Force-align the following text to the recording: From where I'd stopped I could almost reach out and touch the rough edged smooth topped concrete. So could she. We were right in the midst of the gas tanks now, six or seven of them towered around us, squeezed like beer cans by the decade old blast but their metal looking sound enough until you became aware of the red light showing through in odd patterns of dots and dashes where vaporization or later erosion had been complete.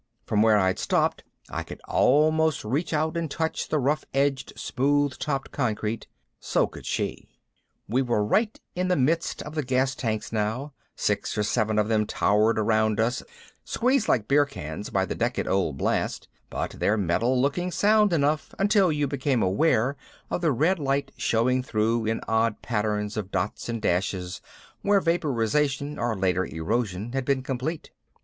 From 0.25 0.41
where 0.41 0.57
I'd 0.57 0.79
stopped 0.79 1.23
I 1.51 1.61
could 1.61 1.79
almost 1.87 2.65
reach 2.65 2.91
out 2.91 3.15
and 3.15 3.29
touch 3.29 3.67
the 3.69 3.77
rough 3.77 4.03
edged 4.15 4.51
smooth 4.55 5.19
topped 5.19 5.51
concrete. 5.51 6.07
So 6.39 6.65
could 6.65 6.87
she. 6.87 7.29
We 7.87 8.01
were 8.01 8.25
right 8.25 8.59
in 8.73 8.87
the 8.87 8.95
midst 8.95 9.43
of 9.43 9.53
the 9.53 9.61
gas 9.61 9.93
tanks 9.93 10.31
now, 10.31 10.73
six 10.95 11.37
or 11.37 11.43
seven 11.43 11.77
of 11.77 11.87
them 11.87 12.07
towered 12.07 12.57
around 12.57 12.99
us, 12.99 13.21
squeezed 13.63 14.07
like 14.07 14.27
beer 14.27 14.43
cans 14.47 14.89
by 14.89 15.05
the 15.05 15.13
decade 15.13 15.47
old 15.47 15.77
blast 15.77 16.27
but 16.49 16.71
their 16.71 16.97
metal 16.97 17.39
looking 17.39 17.69
sound 17.69 18.11
enough 18.11 18.55
until 18.57 18.91
you 18.91 19.05
became 19.05 19.43
aware 19.43 19.95
of 20.31 20.41
the 20.41 20.51
red 20.51 20.79
light 20.79 21.11
showing 21.15 21.61
through 21.61 22.07
in 22.07 22.21
odd 22.27 22.63
patterns 22.63 23.17
of 23.17 23.29
dots 23.29 23.69
and 23.69 23.83
dashes 23.83 24.41
where 24.81 24.99
vaporization 24.99 25.99
or 25.99 26.15
later 26.17 26.43
erosion 26.47 27.11
had 27.11 27.23
been 27.23 27.43
complete. 27.43 27.91